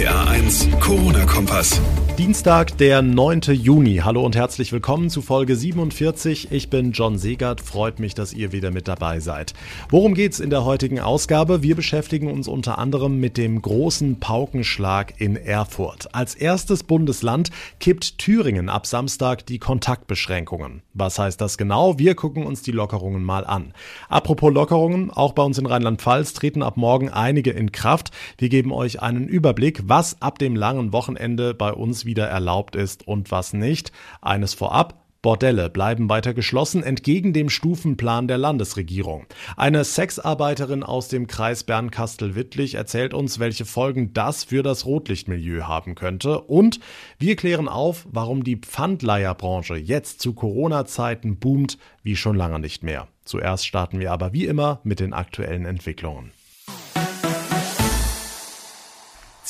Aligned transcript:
RPA1 0.00 0.80
Corona-Kompass. 0.80 1.78
Dienstag, 2.16 2.76
der 2.76 3.00
9. 3.00 3.40
Juni. 3.52 4.02
Hallo 4.04 4.22
und 4.22 4.36
herzlich 4.36 4.72
willkommen 4.72 5.08
zu 5.08 5.22
Folge 5.22 5.56
47. 5.56 6.52
Ich 6.52 6.68
bin 6.68 6.92
John 6.92 7.16
Segert. 7.16 7.62
Freut 7.62 7.98
mich, 7.98 8.14
dass 8.14 8.34
ihr 8.34 8.52
wieder 8.52 8.70
mit 8.70 8.88
dabei 8.88 9.20
seid. 9.20 9.54
Worum 9.88 10.12
geht's 10.12 10.38
in 10.38 10.50
der 10.50 10.66
heutigen 10.66 11.00
Ausgabe? 11.00 11.62
Wir 11.62 11.76
beschäftigen 11.76 12.30
uns 12.30 12.46
unter 12.46 12.76
anderem 12.76 13.20
mit 13.20 13.38
dem 13.38 13.62
großen 13.62 14.20
Paukenschlag 14.20 15.14
in 15.18 15.36
Erfurt. 15.36 16.14
Als 16.14 16.34
erstes 16.34 16.82
Bundesland 16.82 17.50
kippt 17.78 18.18
Thüringen 18.18 18.68
ab 18.68 18.86
Samstag 18.86 19.46
die 19.46 19.58
Kontaktbeschränkungen. 19.58 20.82
Was 20.92 21.18
heißt 21.18 21.40
das 21.40 21.56
genau? 21.56 21.98
Wir 21.98 22.14
gucken 22.14 22.44
uns 22.44 22.60
die 22.60 22.72
Lockerungen 22.72 23.24
mal 23.24 23.46
an. 23.46 23.72
Apropos 24.10 24.52
Lockerungen, 24.52 25.10
auch 25.10 25.32
bei 25.32 25.42
uns 25.42 25.56
in 25.56 25.64
Rheinland-Pfalz 25.64 26.34
treten 26.34 26.62
ab 26.62 26.76
morgen 26.76 27.08
einige 27.08 27.50
in 27.50 27.72
Kraft. 27.72 28.10
Wir 28.36 28.50
geben 28.50 28.72
euch 28.72 29.00
einen 29.00 29.26
Überblick, 29.26 29.88
was 29.90 30.22
ab 30.22 30.38
dem 30.38 30.54
langen 30.54 30.92
Wochenende 30.92 31.52
bei 31.52 31.72
uns 31.72 32.04
wieder 32.04 32.26
erlaubt 32.28 32.76
ist 32.76 33.08
und 33.08 33.32
was 33.32 33.52
nicht. 33.52 33.90
Eines 34.22 34.54
vorab, 34.54 35.04
Bordelle 35.20 35.68
bleiben 35.68 36.08
weiter 36.08 36.32
geschlossen, 36.32 36.82
entgegen 36.82 37.34
dem 37.34 37.50
Stufenplan 37.50 38.26
der 38.26 38.38
Landesregierung. 38.38 39.26
Eine 39.56 39.84
Sexarbeiterin 39.84 40.82
aus 40.82 41.08
dem 41.08 41.26
Kreis 41.26 41.64
Bernkastel-Wittlich 41.64 42.76
erzählt 42.76 43.12
uns, 43.12 43.38
welche 43.38 43.66
Folgen 43.66 44.14
das 44.14 44.44
für 44.44 44.62
das 44.62 44.86
Rotlichtmilieu 44.86 45.64
haben 45.64 45.94
könnte. 45.94 46.40
Und 46.40 46.80
wir 47.18 47.36
klären 47.36 47.68
auf, 47.68 48.06
warum 48.10 48.44
die 48.44 48.56
Pfandleiherbranche 48.56 49.74
jetzt 49.74 50.22
zu 50.22 50.32
Corona-Zeiten 50.32 51.38
boomt 51.38 51.76
wie 52.02 52.16
schon 52.16 52.36
lange 52.36 52.60
nicht 52.60 52.82
mehr. 52.82 53.08
Zuerst 53.24 53.66
starten 53.66 54.00
wir 54.00 54.12
aber 54.12 54.32
wie 54.32 54.46
immer 54.46 54.80
mit 54.84 55.00
den 55.00 55.12
aktuellen 55.12 55.66
Entwicklungen. 55.66 56.30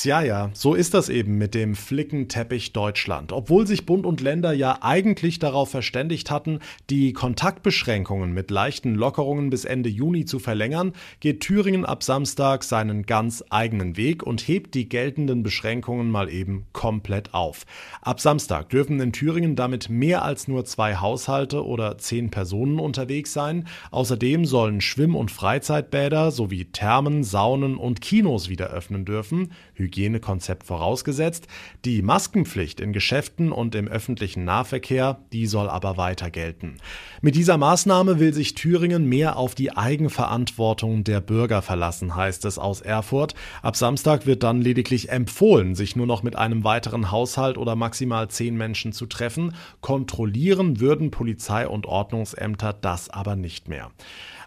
Tja, 0.01 0.23
ja, 0.23 0.49
so 0.55 0.73
ist 0.73 0.95
das 0.95 1.09
eben 1.09 1.37
mit 1.37 1.53
dem 1.53 1.75
Flickenteppich 1.75 2.73
Deutschland. 2.73 3.31
Obwohl 3.31 3.67
sich 3.67 3.85
Bund 3.85 4.07
und 4.07 4.19
Länder 4.19 4.51
ja 4.51 4.79
eigentlich 4.81 5.37
darauf 5.37 5.69
verständigt 5.69 6.31
hatten, 6.31 6.57
die 6.89 7.13
Kontaktbeschränkungen 7.13 8.33
mit 8.33 8.49
leichten 8.49 8.95
Lockerungen 8.95 9.51
bis 9.51 9.63
Ende 9.63 9.89
Juni 9.89 10.25
zu 10.25 10.39
verlängern, 10.39 10.93
geht 11.19 11.41
Thüringen 11.41 11.85
ab 11.85 12.01
Samstag 12.01 12.63
seinen 12.63 13.05
ganz 13.05 13.43
eigenen 13.51 13.95
Weg 13.95 14.23
und 14.23 14.41
hebt 14.41 14.73
die 14.73 14.89
geltenden 14.89 15.43
Beschränkungen 15.43 16.09
mal 16.09 16.31
eben 16.31 16.65
komplett 16.73 17.35
auf. 17.35 17.67
Ab 18.01 18.21
Samstag 18.21 18.69
dürfen 18.69 18.99
in 18.99 19.13
Thüringen 19.13 19.55
damit 19.55 19.87
mehr 19.91 20.25
als 20.25 20.47
nur 20.47 20.65
zwei 20.65 20.95
Haushalte 20.95 21.63
oder 21.63 21.99
zehn 21.99 22.31
Personen 22.31 22.79
unterwegs 22.79 23.33
sein. 23.33 23.67
Außerdem 23.91 24.45
sollen 24.45 24.81
Schwimm- 24.81 25.15
und 25.15 25.29
Freizeitbäder 25.29 26.31
sowie 26.31 26.65
Thermen, 26.65 27.23
Saunen 27.23 27.77
und 27.77 28.01
Kinos 28.01 28.49
wieder 28.49 28.71
öffnen 28.71 29.05
dürfen. 29.05 29.51
Hygienekonzept 29.91 30.63
vorausgesetzt. 30.63 31.47
Die 31.83 32.01
Maskenpflicht 32.01 32.79
in 32.79 32.93
Geschäften 32.93 33.51
und 33.51 33.75
im 33.75 33.87
öffentlichen 33.87 34.45
Nahverkehr, 34.45 35.19
die 35.33 35.47
soll 35.47 35.69
aber 35.69 35.97
weiter 35.97 36.31
gelten. 36.31 36.77
Mit 37.21 37.35
dieser 37.35 37.57
Maßnahme 37.57 38.19
will 38.19 38.33
sich 38.33 38.55
Thüringen 38.55 39.05
mehr 39.05 39.35
auf 39.35 39.53
die 39.53 39.75
Eigenverantwortung 39.75 41.03
der 41.03 41.19
Bürger 41.19 41.61
verlassen, 41.61 42.15
heißt 42.15 42.45
es 42.45 42.57
aus 42.57 42.81
Erfurt. 42.81 43.35
Ab 43.61 43.75
Samstag 43.75 44.25
wird 44.25 44.43
dann 44.43 44.61
lediglich 44.61 45.09
empfohlen, 45.09 45.75
sich 45.75 45.95
nur 45.95 46.07
noch 46.07 46.23
mit 46.23 46.35
einem 46.35 46.63
weiteren 46.63 47.11
Haushalt 47.11 47.57
oder 47.57 47.75
maximal 47.75 48.29
zehn 48.29 48.55
Menschen 48.55 48.93
zu 48.93 49.05
treffen. 49.05 49.53
Kontrollieren 49.81 50.79
würden 50.79 51.11
Polizei 51.11 51.67
und 51.67 51.85
Ordnungsämter 51.85 52.73
das 52.73 53.09
aber 53.09 53.35
nicht 53.35 53.67
mehr. 53.67 53.91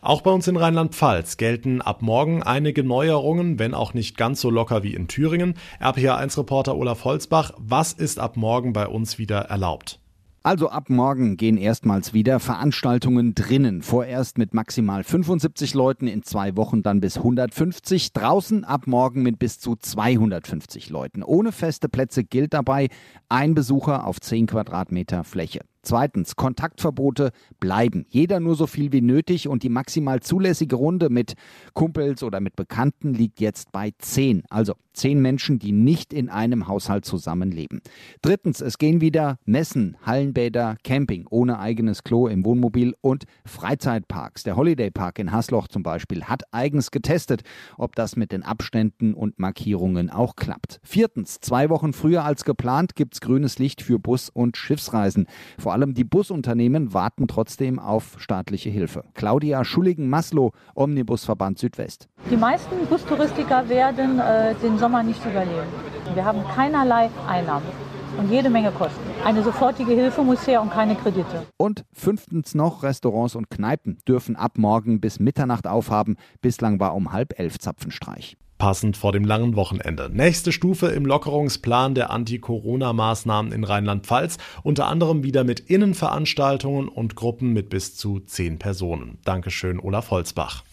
Auch 0.05 0.21
bei 0.21 0.31
uns 0.31 0.47
in 0.47 0.59
Rheinland-Pfalz 0.59 1.39
gelten 1.39 1.81
ab 1.81 2.03
morgen 2.03 2.43
einige 2.43 2.85
Neuerungen, 2.85 3.59
wenn 3.59 3.73
auch 3.73 3.95
nicht 3.95 4.19
ganz 4.19 4.39
so 4.43 4.51
locker 4.51 4.83
wie 4.83 4.93
in 4.93 5.09
Thüringen. 5.09 5.55
RPA1-Reporter 5.81 6.77
Olaf 6.77 7.07
Holzbach, 7.07 7.53
was 7.57 7.95
ist 7.95 8.19
ab 8.19 8.37
morgen 8.37 8.75
bei 8.75 8.87
uns 8.87 9.17
wieder 9.17 9.39
erlaubt? 9.39 10.01
Also 10.43 10.69
ab 10.69 10.91
morgen 10.91 11.39
gehen 11.39 11.57
erstmals 11.57 12.13
wieder 12.13 12.39
Veranstaltungen 12.39 13.35
drinnen. 13.35 13.81
Vorerst 13.81 14.37
mit 14.37 14.53
maximal 14.53 15.05
75 15.05 15.73
Leuten, 15.73 16.07
in 16.07 16.23
zwei 16.23 16.55
Wochen 16.55 16.83
dann 16.83 17.01
bis 17.01 17.17
150. 17.17 18.13
Draußen 18.13 18.63
ab 18.63 18.87
morgen 18.87 19.23
mit 19.23 19.39
bis 19.39 19.59
zu 19.59 19.75
250 19.75 20.91
Leuten. 20.91 21.23
Ohne 21.23 21.51
feste 21.51 21.89
Plätze 21.89 22.25
gilt 22.25 22.53
dabei 22.53 22.91
ein 23.31 23.55
Besucher 23.55 24.07
auf 24.07 24.21
10 24.21 24.49
Quadratmeter 24.49 25.25
Fläche. 25.25 25.61
Zweitens, 25.85 26.37
Kontaktverbote 26.37 27.31
bleiben. 27.61 28.07
Jeder 28.09 28.41
nur 28.41 28.55
so 28.55 28.67
viel 28.67 28.93
wie 28.93 29.03
nötig 29.03 29.49
und 29.49 29.63
die 29.63 29.69
maximal 29.69 30.21
zulässige 30.21 30.77
Runde 30.77 31.11
mit 31.11 31.35
Kumpels 31.75 32.23
oder 32.23 32.41
mit 32.41 32.57
Bekannten 32.57 33.15
liegt 33.15 33.41
jetzt 33.41 33.71
bei 33.71 33.93
zehn. 33.99 34.43
Also 34.49 34.75
zehn 34.95 35.21
Menschen, 35.21 35.59
die 35.59 35.73
nicht 35.73 36.13
in 36.13 36.31
einem 36.31 36.69
Haushalt 36.69 37.05
zusammenleben. 37.05 37.83
Drittens, 38.23 38.61
es 38.61 38.79
gehen 38.79 39.01
wieder 39.01 39.39
Messen, 39.45 39.97
Hallenbäder, 40.03 40.77
Camping 40.85 41.27
ohne 41.29 41.59
eigenes 41.59 42.05
Klo 42.05 42.29
im 42.29 42.45
Wohnmobil 42.45 42.95
und 43.01 43.25
Freizeitparks. 43.45 44.45
Der 44.45 44.57
Holiday 44.57 44.91
Park 44.91 45.19
in 45.19 45.33
Hasloch 45.33 45.69
zum 45.69 45.83
Beispiel 45.83 46.25
hat 46.25 46.45
eigens 46.53 46.91
getestet, 46.91 47.43
ob 47.77 47.95
das 47.97 48.17
mit 48.17 48.33
den 48.33 48.43
Abständen 48.43 49.15
und 49.15 49.39
Markierungen 49.39 50.11
auch 50.11 50.37
klappt. 50.37 50.81
Viertens, 50.83 51.41
zwei 51.41 51.69
Wochen 51.69 51.93
früher 51.93 52.25
als 52.25 52.45
geplant 52.45 52.95
gibt's 52.95 53.21
grünes 53.21 53.59
Licht 53.59 53.83
für 53.83 53.99
Bus- 53.99 54.31
und 54.31 54.57
Schiffsreisen. 54.57 55.27
Vor 55.59 55.73
allem 55.75 55.93
die 55.93 56.05
Busunternehmen 56.05 56.95
warten 56.95 57.27
trotzdem 57.29 57.79
auf 57.79 58.15
staatliche 58.19 58.71
Hilfe. 58.71 59.05
Claudia 59.15 59.65
Schulligen-Maslow, 59.65 60.53
Omnibusverband 60.75 61.59
Südwest. 61.59 62.09
Die 62.31 62.37
meisten 62.37 62.87
Bustouristiker 62.89 63.69
werden 63.69 64.21
äh, 64.21 64.55
den 64.63 64.79
Sommer 64.79 65.03
nicht 65.03 65.21
überleben. 65.27 65.69
Wir 66.15 66.25
haben 66.25 66.43
keinerlei 66.55 67.11
Einnahmen 67.27 67.67
und 68.17 68.31
jede 68.31 68.49
Menge 68.51 68.71
Kosten. 68.71 69.03
Eine 69.25 69.43
sofortige 69.43 69.93
Hilfe 69.93 70.23
muss 70.23 70.47
her 70.47 70.63
und 70.63 70.71
keine 70.71 70.95
Kredite. 70.95 71.45
Und 71.57 71.85
fünftens 71.93 72.55
noch, 72.55 72.85
Restaurants 72.85 73.35
und 73.35 73.51
Kneipen 73.51 73.99
dürfen 74.07 74.37
ab 74.37 74.59
morgen 74.59 75.01
bis 75.01 75.19
Mitternacht 75.19 75.67
aufhaben. 75.67 76.17
Bislang 76.41 76.79
war 76.79 76.95
um 76.95 77.13
halb 77.13 77.39
elf 77.39 77.59
Zapfenstreich 77.59 78.37
passend 78.59 78.97
vor 78.97 79.13
dem 79.13 79.25
langen 79.25 79.57
Wochenende. 79.57 80.11
Nächste 80.13 80.53
Stufe 80.53 80.87
im 80.89 81.07
Lockerungsplan 81.07 81.95
der 81.95 82.11
Anti-Corona-Maßnahmen 82.11 83.53
in 83.53 83.65
Rheinland-Pfalz, 83.65 84.39
unter 84.63 84.87
anderem 84.87 85.23
wieder 85.23 85.45
mit 85.45 85.61
Innenveranstaltungen 85.61 86.89
und 86.89 87.17
Gruppen 87.17 87.53
mit 87.53 87.71
bis 87.71 87.97
zu 87.97 88.21
zehn 88.21 88.59
Personen. 88.59 89.19
Dankeschön, 89.25 89.81
Olaf 89.81 90.11
Holzbach. 90.11 90.65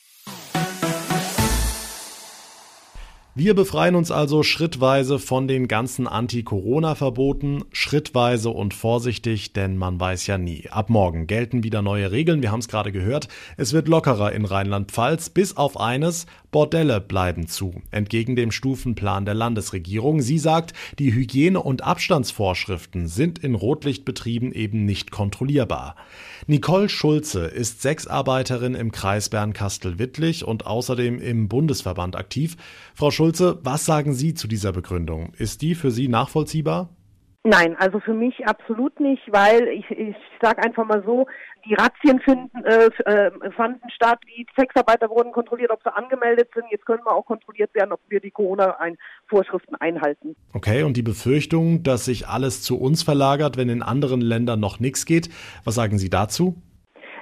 Wir 3.34 3.54
befreien 3.54 3.96
uns 3.96 4.12
also 4.12 4.44
schrittweise 4.44 5.18
von 5.18 5.48
den 5.48 5.70
ganzen 5.70 6.06
Anti-Corona-Verboten, 6.06 7.64
schrittweise 7.72 8.50
und 8.50 8.74
vorsichtig, 8.74 9.54
denn 9.54 9.78
man 9.78 9.98
weiß 10.02 10.28
ja 10.28 10.38
nie. 10.38 10.68
Ab 10.70 10.90
morgen 10.90 11.28
gelten 11.28 11.64
wieder 11.64 11.82
neue 11.82 12.12
Regeln, 12.12 12.42
wir 12.42 12.52
haben 12.52 12.60
es 12.60 12.68
gerade 12.68 12.92
gehört. 12.92 13.30
Es 13.56 13.72
wird 13.72 13.88
lockerer 13.88 14.34
in 14.34 14.44
Rheinland-Pfalz, 14.44 15.30
bis 15.30 15.56
auf 15.56 15.80
eines, 15.80 16.26
Bordelle 16.52 17.00
bleiben 17.00 17.48
zu, 17.48 17.82
entgegen 17.92 18.36
dem 18.36 18.52
Stufenplan 18.52 19.26
der 19.26 19.34
Landesregierung. 19.34 20.22
Sie 20.22 20.38
sagt, 20.38 20.74
die 21.00 21.14
Hygiene- 21.14 21.62
und 21.62 21.84
Abstandsvorschriften 21.84 23.08
sind 23.08 23.40
in 23.40 23.56
Rotlichtbetrieben 23.56 24.52
eben 24.52 24.86
nicht 24.86 25.12
kontrollierbar. 25.12 25.96
Nicole 26.48 26.90
Schulze 26.90 27.46
ist 27.46 27.82
Sexarbeiterin 27.82 28.76
im 28.76 28.92
Kreis 28.92 29.30
Bernkastel-Wittlich 29.30 30.46
und 30.46 30.66
außerdem 30.66 31.20
im 31.20 31.48
Bundesverband 31.48 32.18
aktiv. 32.18 32.58
Frau 32.96 33.12
Schulze, 33.12 33.60
was 33.64 33.86
sagen 33.86 34.14
Sie 34.14 34.34
zu 34.34 34.48
dieser 34.48 34.74
Begründung? 34.74 35.34
Ist 35.38 35.62
die 35.62 35.74
für 35.74 35.92
Sie 35.92 36.10
nachvollziehbar? 36.10 36.90
Nein, 37.44 37.76
also 37.80 38.00
für 38.00 38.14
mich 38.14 38.46
absolut 38.46 39.00
nicht, 39.00 39.24
weil 39.32 39.68
ich, 39.70 39.90
ich 39.90 40.16
sage 40.40 40.62
einfach 40.62 40.86
mal 40.86 41.02
so, 41.04 41.26
die 41.66 41.74
Razzien 41.74 42.20
finden, 42.20 42.64
äh, 42.64 42.90
äh, 43.06 43.32
fanden 43.52 43.90
statt, 43.90 44.20
die 44.28 44.46
Sexarbeiter 44.56 45.10
wurden 45.10 45.32
kontrolliert, 45.32 45.72
ob 45.72 45.82
sie 45.84 45.96
angemeldet 45.96 46.50
sind. 46.54 46.66
Jetzt 46.70 46.86
können 46.86 47.04
wir 47.04 47.12
auch 47.12 47.26
kontrolliert 47.26 47.74
werden, 47.74 47.94
ob 47.94 48.00
wir 48.10 48.20
die 48.20 48.30
Corona-Vorschriften 48.30 49.76
einhalten. 49.76 50.36
Okay, 50.54 50.84
und 50.84 50.98
die 50.98 51.02
Befürchtung, 51.02 51.82
dass 51.82 52.06
sich 52.06 52.28
alles 52.28 52.62
zu 52.62 52.80
uns 52.80 53.02
verlagert, 53.02 53.58
wenn 53.58 53.70
in 53.70 53.82
anderen 53.82 54.22
Ländern 54.22 54.60
noch 54.60 54.80
nichts 54.80 55.08
geht, 55.08 55.30
was 55.64 55.74
sagen 55.74 55.98
Sie 55.98 56.12
dazu? 56.12 56.56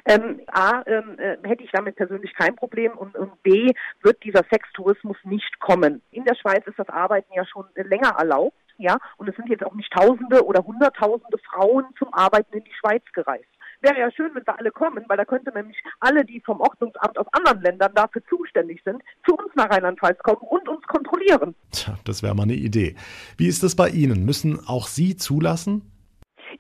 Ähm, 0.05 0.41
A, 0.47 0.81
ähm, 0.85 1.17
äh, 1.17 1.38
hätte 1.47 1.63
ich 1.63 1.71
damit 1.71 1.95
persönlich 1.95 2.33
kein 2.33 2.55
Problem 2.55 2.91
und, 2.97 3.15
und, 3.15 3.41
B, 3.44 3.71
wird 4.01 4.23
dieser 4.23 4.44
Sextourismus 4.51 5.17
nicht 5.23 5.59
kommen. 5.59 6.01
In 6.11 6.25
der 6.25 6.35
Schweiz 6.35 6.65
ist 6.65 6.79
das 6.79 6.89
Arbeiten 6.89 7.31
ja 7.35 7.45
schon 7.45 7.65
länger 7.75 8.15
erlaubt, 8.17 8.57
ja, 8.79 8.97
und 9.17 9.27
es 9.27 9.35
sind 9.35 9.49
jetzt 9.49 9.65
auch 9.65 9.75
nicht 9.75 9.91
Tausende 9.91 10.45
oder 10.45 10.63
Hunderttausende 10.63 11.37
Frauen 11.37 11.85
zum 11.97 12.13
Arbeiten 12.13 12.57
in 12.57 12.63
die 12.63 12.73
Schweiz 12.73 13.03
gereist. 13.13 13.45
Wäre 13.81 13.99
ja 13.99 14.11
schön, 14.11 14.33
wenn 14.33 14.43
da 14.43 14.53
alle 14.53 14.71
kommen, 14.71 15.05
weil 15.07 15.17
da 15.17 15.23
könnte 15.23 15.53
nämlich 15.53 15.77
alle, 15.99 16.25
die 16.25 16.41
vom 16.41 16.59
Ordnungsamt 16.59 17.17
aus 17.17 17.27
anderen 17.31 17.61
Ländern 17.61 17.93
dafür 17.93 18.21
zuständig 18.27 18.81
sind, 18.83 19.01
zu 19.25 19.35
uns 19.35 19.53
nach 19.55 19.69
Rheinland-Pfalz 19.69 20.19
kommen 20.19 20.41
und 20.41 20.67
uns 20.67 20.85
kontrollieren. 20.87 21.55
Tja, 21.71 21.97
das 22.03 22.21
wäre 22.21 22.35
mal 22.35 22.43
eine 22.43 22.55
Idee. 22.55 22.95
Wie 23.37 23.47
ist 23.47 23.63
das 23.63 23.75
bei 23.75 23.89
Ihnen? 23.89 24.25
Müssen 24.25 24.59
auch 24.67 24.87
Sie 24.87 25.15
zulassen? 25.15 25.89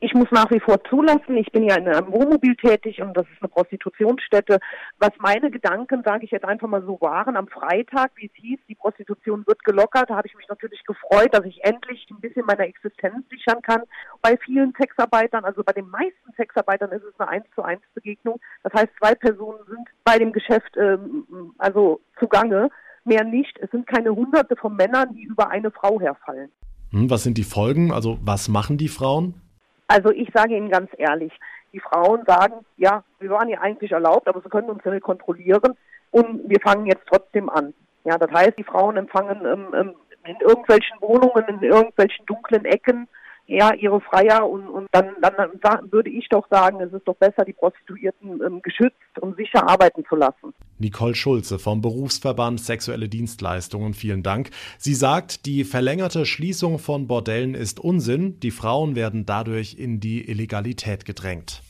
Ich 0.01 0.13
muss 0.13 0.31
nach 0.31 0.49
wie 0.49 0.61
vor 0.61 0.81
zulassen, 0.85 1.35
ich 1.35 1.51
bin 1.51 1.63
ja 1.63 1.75
in 1.75 1.85
einem 1.85 2.13
Wohnmobil 2.13 2.55
tätig 2.55 3.01
und 3.01 3.17
das 3.17 3.25
ist 3.25 3.41
eine 3.41 3.49
Prostitutionsstätte. 3.49 4.59
Was 4.97 5.11
meine 5.19 5.51
Gedanken, 5.51 6.03
sage 6.05 6.23
ich 6.23 6.31
jetzt 6.31 6.45
einfach 6.45 6.69
mal 6.69 6.81
so, 6.83 7.01
waren 7.01 7.35
am 7.35 7.49
Freitag, 7.49 8.11
wie 8.15 8.27
es 8.27 8.41
hieß, 8.41 8.59
die 8.69 8.75
Prostitution 8.75 9.45
wird 9.45 9.61
gelockert, 9.65 10.09
da 10.09 10.15
habe 10.15 10.27
ich 10.27 10.35
mich 10.35 10.47
natürlich 10.47 10.85
gefreut, 10.85 11.33
dass 11.33 11.43
ich 11.43 11.65
endlich 11.65 12.07
ein 12.09 12.21
bisschen 12.21 12.45
meiner 12.45 12.63
Existenz 12.63 13.27
sichern 13.29 13.61
kann. 13.61 13.81
Bei 14.21 14.37
vielen 14.37 14.73
Sexarbeitern, 14.79 15.43
also 15.43 15.63
bei 15.65 15.73
den 15.73 15.89
meisten 15.89 16.31
Sexarbeitern 16.37 16.93
ist 16.93 17.03
es 17.03 17.19
eine 17.19 17.29
1 17.29 17.45
zu 17.53 17.61
1 17.61 17.81
Begegnung. 17.93 18.39
Das 18.63 18.71
heißt, 18.71 18.89
zwei 18.99 19.15
Personen 19.15 19.59
sind 19.67 19.89
bei 20.05 20.17
dem 20.17 20.31
Geschäft 20.31 20.77
ähm, 20.77 21.53
also 21.57 21.99
zugange, 22.17 22.69
mehr 23.03 23.25
nicht. 23.25 23.59
Es 23.59 23.69
sind 23.71 23.85
keine 23.85 24.15
hunderte 24.15 24.55
von 24.55 24.77
Männern, 24.77 25.13
die 25.13 25.23
über 25.23 25.49
eine 25.49 25.71
Frau 25.71 25.99
herfallen. 25.99 26.51
Hm, 26.91 27.09
was 27.09 27.23
sind 27.23 27.37
die 27.37 27.43
Folgen? 27.43 27.91
Also 27.91 28.17
was 28.21 28.47
machen 28.47 28.77
die 28.77 28.87
Frauen? 28.87 29.41
Also 29.89 30.11
ich 30.11 30.29
sage 30.33 30.55
Ihnen 30.55 30.69
ganz 30.69 30.91
ehrlich, 30.97 31.33
die 31.73 31.79
Frauen 31.79 32.23
sagen, 32.25 32.63
ja, 32.77 33.03
wir 33.19 33.31
waren 33.31 33.49
ja 33.49 33.59
eigentlich 33.59 33.91
erlaubt, 33.91 34.27
aber 34.27 34.39
sie 34.41 34.49
können 34.49 34.69
uns 34.69 34.83
ja 34.85 34.91
nicht 34.91 35.03
kontrollieren 35.03 35.75
und 36.11 36.47
wir 36.47 36.59
fangen 36.61 36.85
jetzt 36.85 37.07
trotzdem 37.07 37.49
an. 37.49 37.73
Ja, 38.03 38.17
das 38.17 38.31
heißt, 38.31 38.57
die 38.57 38.63
Frauen 38.63 38.97
empfangen 38.97 39.45
ähm, 39.45 39.67
ähm 39.73 39.95
in 40.25 40.35
irgendwelchen 40.41 40.99
Wohnungen, 41.01 41.45
in 41.47 41.63
irgendwelchen 41.63 42.25
dunklen 42.25 42.65
Ecken 42.65 43.07
ja, 43.47 43.73
ihre 43.73 43.99
Freier 43.99 44.47
und, 44.47 44.67
und 44.67 44.87
dann, 44.91 45.15
dann, 45.21 45.49
dann 45.61 45.91
würde 45.91 46.09
ich 46.09 46.29
doch 46.29 46.47
sagen, 46.49 46.81
es 46.81 46.93
ist 46.93 47.07
doch 47.07 47.15
besser, 47.15 47.45
die 47.45 47.53
Prostituierten 47.53 48.43
ähm, 48.45 48.61
geschützt 48.61 49.17
und 49.19 49.37
sicher 49.37 49.67
arbeiten 49.67 50.05
zu 50.05 50.15
lassen. 50.15 50.53
Nicole 50.79 51.15
Schulze 51.15 51.59
vom 51.59 51.81
Berufsverband 51.81 52.59
Sexuelle 52.59 53.09
Dienstleistungen, 53.09 53.93
vielen 53.93 54.23
Dank. 54.23 54.49
Sie 54.77 54.95
sagt, 54.95 55.45
die 55.45 55.63
verlängerte 55.63 56.25
Schließung 56.25 56.79
von 56.79 57.07
Bordellen 57.07 57.53
ist 57.53 57.79
Unsinn, 57.79 58.39
die 58.39 58.51
Frauen 58.51 58.95
werden 58.95 59.25
dadurch 59.25 59.75
in 59.77 59.99
die 59.99 60.27
Illegalität 60.29 61.05
gedrängt. 61.05 61.61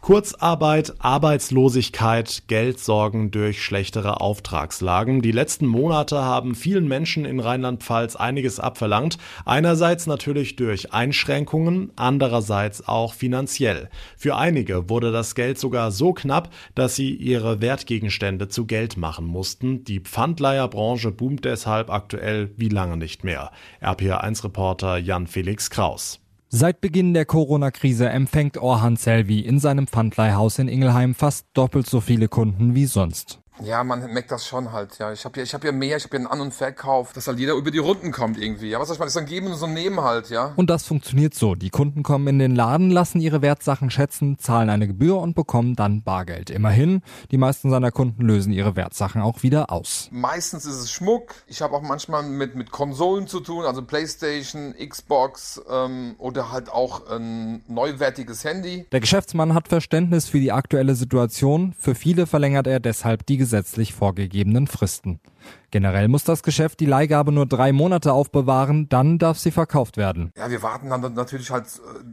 Kurzarbeit, 0.00 0.94
Arbeitslosigkeit, 1.00 2.44
Geldsorgen 2.46 3.30
durch 3.30 3.62
schlechtere 3.62 4.22
Auftragslagen. 4.22 5.20
Die 5.20 5.32
letzten 5.32 5.66
Monate 5.66 6.22
haben 6.22 6.54
vielen 6.54 6.88
Menschen 6.88 7.26
in 7.26 7.40
Rheinland-Pfalz 7.40 8.16
einiges 8.16 8.58
abverlangt. 8.58 9.18
Einerseits 9.44 10.06
natürlich 10.06 10.56
durch 10.56 10.94
Einschränkungen, 10.94 11.92
andererseits 11.96 12.88
auch 12.88 13.12
finanziell. 13.12 13.90
Für 14.16 14.36
einige 14.36 14.88
wurde 14.88 15.12
das 15.12 15.34
Geld 15.34 15.58
sogar 15.58 15.90
so 15.90 16.14
knapp, 16.14 16.54
dass 16.74 16.96
sie 16.96 17.14
ihre 17.14 17.60
Wertgegenstände 17.60 18.48
zu 18.48 18.64
Geld 18.64 18.96
machen 18.96 19.26
mussten. 19.26 19.84
Die 19.84 20.00
Pfandleierbranche 20.00 21.10
boomt 21.10 21.44
deshalb 21.44 21.90
aktuell 21.90 22.50
wie 22.56 22.70
lange 22.70 22.96
nicht 22.96 23.24
mehr. 23.24 23.50
RPA1-Reporter 23.82 24.96
Jan 24.96 25.26
Felix 25.26 25.68
Kraus. 25.68 26.20
Seit 26.50 26.80
Beginn 26.80 27.12
der 27.12 27.26
Corona-Krise 27.26 28.08
empfängt 28.08 28.56
Orhan 28.56 28.96
Selvi 28.96 29.40
in 29.40 29.58
seinem 29.58 29.86
Pfandleihhaus 29.86 30.58
in 30.58 30.66
Ingelheim 30.66 31.14
fast 31.14 31.46
doppelt 31.52 31.86
so 31.86 32.00
viele 32.00 32.28
Kunden 32.28 32.74
wie 32.74 32.86
sonst. 32.86 33.42
Ja, 33.62 33.84
man 33.84 34.12
merkt 34.12 34.30
das 34.30 34.46
schon 34.46 34.72
halt, 34.72 34.98
ja. 34.98 35.12
Ich 35.12 35.24
habe 35.24 35.38
ja, 35.38 35.44
ich 35.44 35.54
hab 35.54 35.64
ja 35.64 35.72
mehr, 35.72 35.96
ich 35.96 36.04
habe 36.04 36.16
ja 36.16 36.20
einen 36.20 36.26
An- 36.26 36.40
und 36.40 36.54
Verkauf, 36.54 37.12
dass 37.12 37.26
halt 37.26 37.38
jeder 37.38 37.54
über 37.54 37.70
die 37.70 37.78
Runden 37.78 38.12
kommt 38.12 38.38
irgendwie. 38.38 38.70
Ja, 38.70 38.78
was 38.78 38.88
soll 38.88 38.94
ich 38.94 39.00
mal, 39.00 39.06
das 39.06 39.14
ist 39.14 39.20
dann 39.20 39.26
geben 39.26 39.48
und 39.48 39.56
so 39.56 39.66
nehmen 39.66 40.00
halt, 40.00 40.30
ja. 40.30 40.52
Und 40.56 40.70
das 40.70 40.84
funktioniert 40.84 41.34
so. 41.34 41.54
Die 41.54 41.70
Kunden 41.70 42.02
kommen 42.02 42.26
in 42.28 42.38
den 42.38 42.54
Laden, 42.54 42.90
lassen 42.90 43.20
ihre 43.20 43.42
Wertsachen 43.42 43.90
schätzen, 43.90 44.38
zahlen 44.38 44.70
eine 44.70 44.86
Gebühr 44.86 45.18
und 45.18 45.34
bekommen 45.34 45.74
dann 45.74 46.02
Bargeld. 46.02 46.50
Immerhin, 46.50 47.02
die 47.30 47.38
meisten 47.38 47.70
seiner 47.70 47.90
Kunden 47.90 48.22
lösen 48.22 48.52
ihre 48.52 48.76
Wertsachen 48.76 49.22
auch 49.22 49.42
wieder 49.42 49.72
aus. 49.72 50.08
Meistens 50.12 50.64
ist 50.64 50.76
es 50.76 50.90
Schmuck. 50.90 51.34
Ich 51.46 51.62
habe 51.62 51.74
auch 51.74 51.82
manchmal 51.82 52.22
mit, 52.22 52.54
mit 52.54 52.70
Konsolen 52.70 53.26
zu 53.26 53.40
tun, 53.40 53.64
also 53.64 53.82
Playstation, 53.82 54.74
Xbox 54.74 55.60
ähm, 55.70 56.14
oder 56.18 56.52
halt 56.52 56.70
auch 56.70 57.10
ein 57.10 57.62
neuwertiges 57.66 58.44
Handy. 58.44 58.86
Der 58.92 59.00
Geschäftsmann 59.00 59.54
hat 59.54 59.68
Verständnis 59.68 60.28
für 60.28 60.40
die 60.40 60.52
aktuelle 60.52 60.94
Situation. 60.94 61.74
Für 61.78 61.94
viele 61.94 62.26
verlängert 62.26 62.66
er 62.66 62.80
deshalb 62.80 63.26
die 63.26 63.36
gesetzlich 63.48 63.94
vorgegebenen 63.94 64.66
Fristen. 64.66 65.20
Generell 65.70 66.08
muss 66.08 66.24
das 66.24 66.42
Geschäft 66.42 66.80
die 66.80 66.86
Leihgabe 66.86 67.32
nur 67.32 67.46
drei 67.46 67.72
Monate 67.72 68.12
aufbewahren, 68.12 68.90
dann 68.90 69.18
darf 69.18 69.38
sie 69.38 69.50
verkauft 69.50 69.96
werden. 69.96 70.32
Ja, 70.36 70.50
wir 70.50 70.62
warten 70.62 70.90
dann 70.90 71.14
natürlich 71.14 71.50
halt, 71.50 71.64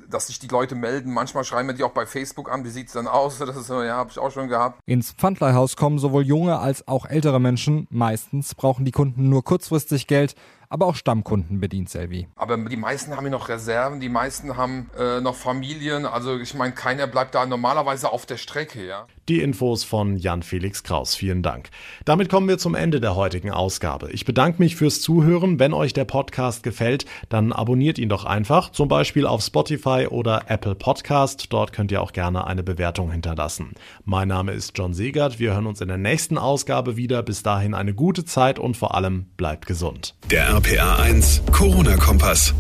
dass 0.10 0.28
sich 0.28 0.40
die 0.40 0.48
Leute 0.48 0.76
melden. 0.76 1.14
Manchmal 1.14 1.44
schreiben 1.44 1.68
wir 1.68 1.76
die 1.76 1.84
auch 1.84 1.92
bei 1.92 2.06
Facebook 2.06 2.50
an, 2.50 2.64
wie 2.64 2.70
sieht's 2.70 2.94
dann 2.94 3.08
aus? 3.08 3.40
Das 3.40 3.58
ist 3.58 3.70
ja, 3.70 3.98
habe 3.98 4.12
ich 4.12 4.18
auch 4.18 4.32
schon 4.32 4.48
gehabt. 4.48 4.80
Ins 4.86 5.12
Pfandleihhaus 5.12 5.76
kommen 5.76 6.00
sowohl 6.00 6.26
junge 6.26 6.60
als 6.60 6.88
auch 6.88 7.06
ältere 7.06 7.42
Menschen. 7.42 7.88
Meistens 7.90 8.56
brauchen 8.56 8.86
die 8.86 8.92
Kunden 8.92 9.28
nur 9.28 9.44
kurzfristig 9.44 10.08
Geld, 10.08 10.36
aber 10.70 10.88
auch 10.88 10.96
Stammkunden 10.96 11.60
bedient 11.60 11.90
Selvi. 11.90 12.28
Aber 12.36 12.58
die 12.58 12.78
meisten 12.78 13.16
haben 13.16 13.26
ja 13.26 13.32
noch 13.32 13.50
Reserven, 13.50 14.00
die 14.00 14.10
meisten 14.10 14.58
haben 14.58 14.90
äh, 14.98 15.22
noch 15.22 15.36
Familien. 15.36 16.06
Also 16.06 16.40
ich 16.40 16.54
meine, 16.54 16.74
keiner 16.74 17.08
bleibt 17.08 17.36
da 17.36 17.46
normalerweise 17.46 18.12
auf 18.12 18.26
der 18.26 18.38
Strecke, 18.38 18.86
ja. 18.86 19.08
Die 19.28 19.42
Infos 19.42 19.84
von 19.84 20.18
Jan 20.18 20.44
Felix 20.44 20.84
Kraus. 20.84 21.16
Vielen 21.16 21.42
Dank. 21.42 21.70
Damit 22.06 22.30
kommen 22.30 22.48
wir 22.48 22.58
zum 22.58 22.76
Ende 22.76 23.00
der 23.00 23.16
heutigen 23.16 23.52
Ausgabe. 23.52 24.12
Ich 24.12 24.26
bedanke 24.26 24.62
mich 24.62 24.76
fürs 24.76 25.02
Zuhören. 25.02 25.60
Wenn 25.60 25.74
euch 25.74 25.94
der 25.94 26.06
Podcast 26.06 26.62
gefällt, 26.62 27.06
dann 27.30 27.52
abonniert 27.52 27.98
ihn 27.98 28.10
doch 28.10 28.26
einfach, 28.26 28.72
zum 28.72 28.88
Beispiel 28.88 29.26
auf 29.26 29.42
Spotify 29.42 30.08
oder 30.10 30.44
Apple 30.48 30.76
Podcast. 30.76 31.48
Dort 31.52 31.74
könnt 31.74 31.92
ihr 31.92 32.02
auch 32.02 32.14
gerne 32.14 32.46
eine 32.46 32.62
Bewertung 32.62 33.12
hinterlassen. 33.12 33.74
Mein 34.04 34.28
Name 34.28 34.52
ist 34.52 34.78
John 34.78 34.94
Segert. 34.94 35.40
Wir 35.40 35.54
hören 35.54 35.66
uns 35.66 35.82
in 35.82 35.88
der 35.88 35.98
nächsten 35.98 36.38
Ausgabe 36.38 36.96
wieder. 36.96 37.24
Bis 37.24 37.42
dahin 37.42 37.74
eine 37.74 37.94
gute 37.94 38.26
Zeit 38.26 38.60
und 38.60 38.78
vor 38.78 38.94
allem 38.94 39.26
bleibt 39.38 39.66
gesund. 39.66 40.16
Der 40.30 40.48
RPA 40.66 40.98
1 40.98 41.52
Corona-Kompass. 41.52 42.52